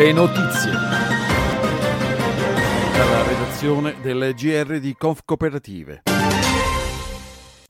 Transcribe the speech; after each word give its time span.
Le 0.00 0.12
notizie. 0.12 0.72
Dalla 2.96 3.22
redazione 3.22 3.96
del 4.00 4.32
GR 4.34 4.78
di 4.78 4.94
Conf 4.96 5.20
Cooperative. 5.26 6.04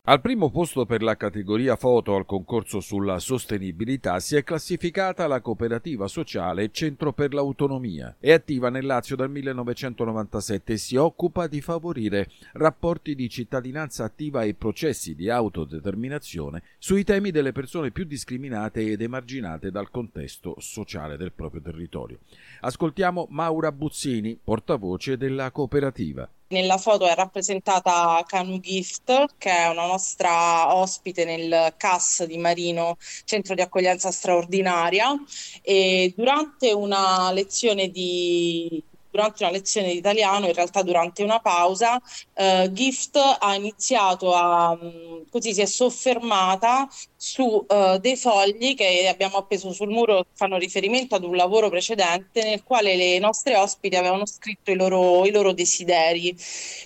Al 0.04 0.22
primo 0.22 0.50
posto 0.50 0.86
per 0.86 1.02
la 1.02 1.14
categoria 1.14 1.76
foto 1.76 2.16
al 2.16 2.24
concorso 2.24 2.80
sulla 2.80 3.18
sostenibilità 3.18 4.18
si 4.18 4.34
è 4.34 4.42
classificata 4.42 5.26
la 5.26 5.42
cooperativa 5.42 6.08
sociale 6.08 6.70
Centro 6.72 7.12
per 7.12 7.34
l'Autonomia. 7.34 8.16
È 8.18 8.32
attiva 8.32 8.70
nel 8.70 8.86
Lazio 8.86 9.14
dal 9.14 9.28
1997 9.28 10.72
e 10.72 10.76
si 10.78 10.96
occupa 10.96 11.46
di 11.48 11.60
favorire 11.60 12.30
rapporti 12.54 13.14
di 13.14 13.28
cittadinanza 13.28 14.02
attiva 14.04 14.42
e 14.42 14.54
processi 14.54 15.14
di 15.14 15.28
autodeterminazione 15.28 16.62
sui 16.78 17.04
temi 17.04 17.30
delle 17.30 17.52
persone 17.52 17.90
più 17.90 18.04
discriminate 18.04 18.80
ed 18.80 19.02
emarginate 19.02 19.70
dal 19.70 19.90
contesto 19.90 20.54
sociale 20.60 21.18
del 21.18 21.32
proprio 21.32 21.60
territorio. 21.60 22.20
Ascoltiamo 22.62 23.26
Maura 23.28 23.70
Buzzini, 23.70 24.36
portavoce 24.42 25.18
della 25.18 25.50
cooperativa. 25.50 26.26
Nella 26.52 26.78
foto 26.78 27.06
è 27.06 27.14
rappresentata 27.14 28.24
Canu 28.26 28.58
Gift, 28.58 29.36
che 29.38 29.50
è 29.50 29.68
una 29.68 29.86
nostra 29.86 30.74
ospite 30.74 31.24
nel 31.24 31.74
CAS 31.76 32.24
di 32.24 32.38
Marino, 32.38 32.96
centro 33.24 33.54
di 33.54 33.60
accoglienza 33.60 34.10
straordinaria, 34.10 35.14
e 35.62 36.12
durante 36.16 36.72
una 36.72 37.30
lezione 37.30 37.88
di 37.90 38.82
durante 39.10 39.42
una 39.42 39.52
lezione 39.52 39.88
di 39.88 39.98
italiano, 39.98 40.46
in 40.46 40.54
realtà 40.54 40.82
durante 40.82 41.22
una 41.22 41.40
pausa, 41.40 42.00
eh, 42.34 42.70
Gift 42.72 43.16
ha 43.16 43.54
iniziato 43.54 44.34
a, 44.34 44.76
mm, 44.76 45.22
così 45.30 45.52
si 45.52 45.60
è 45.60 45.66
soffermata 45.66 46.88
su 47.22 47.42
uh, 47.42 47.98
dei 47.98 48.16
fogli 48.16 48.74
che 48.74 49.06
abbiamo 49.06 49.36
appeso 49.36 49.72
sul 49.74 49.90
muro 49.90 50.24
fanno 50.32 50.56
riferimento 50.56 51.14
ad 51.14 51.22
un 51.22 51.36
lavoro 51.36 51.68
precedente 51.68 52.42
nel 52.42 52.62
quale 52.64 52.96
le 52.96 53.18
nostre 53.18 53.56
ospiti 53.56 53.94
avevano 53.94 54.24
scritto 54.24 54.70
i 54.70 54.74
loro, 54.74 55.26
i 55.26 55.30
loro 55.30 55.52
desideri. 55.52 56.34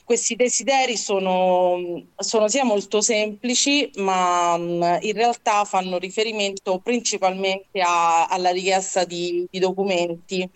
Questi 0.03 0.34
desideri 0.34 0.97
sono, 0.97 2.03
sono 2.16 2.48
sia 2.48 2.64
molto 2.64 3.00
semplici, 3.00 3.88
ma 3.98 4.55
um, 4.55 4.98
in 5.03 5.12
realtà 5.12 5.64
fanno 5.64 5.98
riferimento 5.98 6.81
principalmente 6.81 7.81
a, 7.81 8.27
alla 8.27 8.50
richiesta 8.50 9.05
di, 9.05 9.47
di, 9.48 9.61
documenti. 9.61 10.48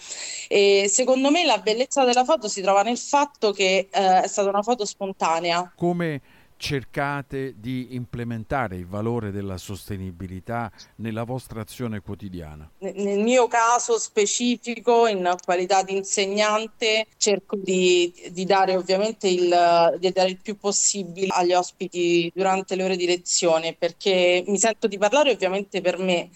E 0.48 0.91
secondo 0.92 1.30
me 1.30 1.44
la 1.44 1.57
bellezza 1.58 2.04
della 2.04 2.24
foto 2.24 2.48
si 2.48 2.60
trova 2.60 2.82
nel 2.82 2.98
fatto 2.98 3.52
che 3.52 3.88
uh, 3.92 3.98
è 4.22 4.26
stata 4.26 4.48
una 4.48 4.62
foto 4.62 4.84
spontanea. 4.84 5.72
Come 5.76 6.20
cercate 6.58 7.54
di 7.56 7.94
implementare 7.94 8.76
il 8.76 8.86
valore 8.86 9.30
della 9.30 9.56
sostenibilità 9.56 10.70
nella 10.96 11.22
vostra 11.22 11.60
azione 11.60 12.00
quotidiana? 12.00 12.68
Nel 12.78 13.20
mio 13.20 13.46
caso 13.46 13.98
specifico, 13.98 15.06
in 15.06 15.36
qualità 15.44 15.82
di 15.82 15.96
insegnante, 15.96 17.06
cerco 17.16 17.56
di, 17.56 18.12
di 18.32 18.44
dare 18.44 18.76
ovviamente 18.76 19.28
il, 19.28 19.96
di 19.98 20.10
dare 20.10 20.30
il 20.30 20.38
più 20.42 20.58
possibile 20.58 21.28
agli 21.30 21.52
ospiti 21.52 22.30
durante 22.34 22.74
le 22.74 22.82
ore 22.82 22.96
di 22.96 23.06
lezione, 23.06 23.74
perché 23.74 24.42
mi 24.46 24.58
sento 24.58 24.88
di 24.88 24.98
parlare 24.98 25.30
ovviamente 25.30 25.80
per 25.80 25.96
me 25.98 26.28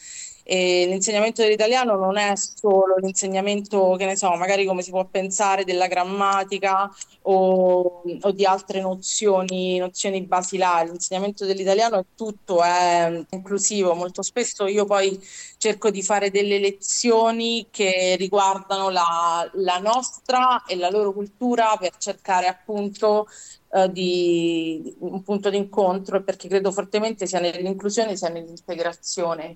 e 0.44 0.86
l'insegnamento 0.86 1.42
dell'italiano 1.42 1.94
non 1.96 2.16
è 2.16 2.34
solo 2.36 2.96
l'insegnamento, 2.96 3.94
che 3.96 4.06
ne 4.06 4.16
so, 4.16 4.34
magari 4.34 4.64
come 4.64 4.82
si 4.82 4.90
può 4.90 5.04
pensare 5.04 5.64
della 5.64 5.86
grammatica 5.86 6.90
o, 7.22 8.02
o 8.20 8.30
di 8.32 8.44
altre 8.44 8.80
nozioni, 8.80 9.78
nozioni 9.78 10.20
basilari. 10.22 10.90
L'insegnamento 10.90 11.46
dell'italiano 11.46 12.00
è 12.00 12.04
tutto, 12.16 12.62
è 12.62 13.24
inclusivo. 13.30 13.94
Molto 13.94 14.22
spesso 14.22 14.66
io 14.66 14.84
poi 14.84 15.18
cerco 15.58 15.90
di 15.90 16.02
fare 16.02 16.30
delle 16.30 16.58
lezioni 16.58 17.68
che 17.70 18.16
riguardano 18.18 18.90
la, 18.90 19.48
la 19.54 19.78
nostra 19.78 20.64
e 20.64 20.76
la 20.76 20.90
loro 20.90 21.12
cultura 21.12 21.76
per 21.78 21.92
cercare 21.98 22.48
appunto 22.48 23.28
eh, 23.74 23.90
di 23.90 24.94
un 24.98 25.22
punto 25.22 25.48
di 25.48 25.56
incontro 25.56 26.22
perché 26.22 26.46
credo 26.46 26.70
fortemente 26.70 27.26
sia 27.26 27.40
nell'inclusione 27.40 28.16
sia 28.16 28.28
nell'integrazione. 28.28 29.54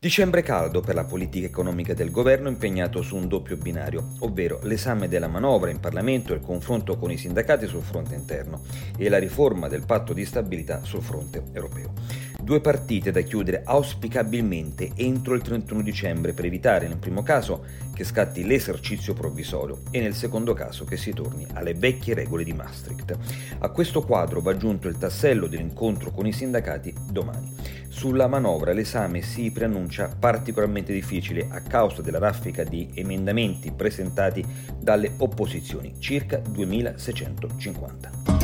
Dicembre 0.00 0.42
caldo 0.42 0.80
per 0.80 0.94
la 0.94 1.04
politica 1.04 1.46
economica 1.46 1.92
del 1.92 2.12
governo 2.12 2.48
impegnato 2.48 3.02
su 3.02 3.16
un 3.16 3.26
doppio 3.26 3.56
binario, 3.56 4.10
ovvero 4.20 4.60
l'esame 4.62 5.08
della 5.08 5.26
manovra 5.26 5.70
in 5.70 5.80
Parlamento 5.80 6.32
e 6.32 6.36
il 6.36 6.42
confronto 6.42 6.96
con 6.96 7.10
i 7.10 7.18
sindacati 7.18 7.66
sul 7.66 7.82
fronte 7.82 8.14
interno 8.14 8.62
e 8.96 9.08
la 9.08 9.18
riforma 9.18 9.66
del 9.66 9.84
patto 9.84 10.12
di 10.12 10.24
stabilità 10.24 10.84
sul 10.84 11.02
fronte 11.02 11.42
europeo. 11.52 11.94
Due 12.48 12.62
partite 12.62 13.10
da 13.10 13.20
chiudere 13.20 13.60
auspicabilmente 13.62 14.92
entro 14.94 15.34
il 15.34 15.42
31 15.42 15.82
dicembre 15.82 16.32
per 16.32 16.46
evitare 16.46 16.88
nel 16.88 16.96
primo 16.96 17.22
caso 17.22 17.62
che 17.92 18.04
scatti 18.04 18.46
l'esercizio 18.46 19.12
provvisorio 19.12 19.80
e 19.90 20.00
nel 20.00 20.14
secondo 20.14 20.54
caso 20.54 20.86
che 20.86 20.96
si 20.96 21.12
torni 21.12 21.46
alle 21.52 21.74
vecchie 21.74 22.14
regole 22.14 22.44
di 22.44 22.54
Maastricht. 22.54 23.18
A 23.58 23.68
questo 23.68 24.00
quadro 24.00 24.40
va 24.40 24.52
aggiunto 24.52 24.88
il 24.88 24.96
tassello 24.96 25.46
dell'incontro 25.46 26.10
con 26.10 26.26
i 26.26 26.32
sindacati 26.32 26.94
domani. 27.10 27.52
Sulla 27.88 28.28
manovra 28.28 28.72
l'esame 28.72 29.20
si 29.20 29.50
preannuncia 29.50 30.16
particolarmente 30.18 30.94
difficile 30.94 31.48
a 31.50 31.60
causa 31.60 32.00
della 32.00 32.18
raffica 32.18 32.64
di 32.64 32.88
emendamenti 32.94 33.72
presentati 33.72 34.42
dalle 34.80 35.12
opposizioni, 35.18 35.96
circa 35.98 36.38
2650. 36.38 38.37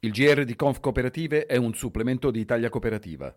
Il 0.00 0.10
GR 0.10 0.44
di 0.44 0.54
Conf 0.54 0.80
Cooperative 0.80 1.46
è 1.46 1.56
un 1.56 1.72
supplemento 1.72 2.30
di 2.30 2.40
Italia 2.40 2.68
Cooperativa. 2.68 3.34